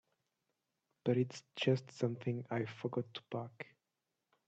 [1.05, 3.75] But it's just something I forgot to pack.